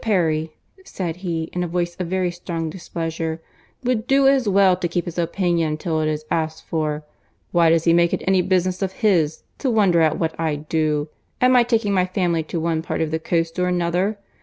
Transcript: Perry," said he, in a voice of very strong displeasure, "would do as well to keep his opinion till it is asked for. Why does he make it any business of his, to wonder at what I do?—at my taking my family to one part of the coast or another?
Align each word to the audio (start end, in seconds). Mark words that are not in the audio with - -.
Perry," 0.03 0.51
said 0.83 1.17
he, 1.17 1.43
in 1.53 1.63
a 1.63 1.67
voice 1.67 1.95
of 1.97 2.07
very 2.07 2.31
strong 2.31 2.71
displeasure, 2.71 3.39
"would 3.83 4.07
do 4.07 4.27
as 4.27 4.49
well 4.49 4.75
to 4.77 4.87
keep 4.87 5.05
his 5.05 5.19
opinion 5.19 5.77
till 5.77 6.01
it 6.01 6.07
is 6.07 6.25
asked 6.31 6.65
for. 6.65 7.03
Why 7.51 7.69
does 7.69 7.83
he 7.83 7.93
make 7.93 8.11
it 8.11 8.23
any 8.25 8.41
business 8.41 8.81
of 8.81 8.93
his, 9.05 9.43
to 9.59 9.69
wonder 9.69 10.01
at 10.01 10.17
what 10.17 10.33
I 10.39 10.55
do?—at 10.55 11.51
my 11.51 11.61
taking 11.61 11.93
my 11.93 12.07
family 12.07 12.41
to 12.45 12.59
one 12.59 12.81
part 12.81 13.01
of 13.01 13.11
the 13.11 13.19
coast 13.19 13.59
or 13.59 13.67
another? 13.67 14.17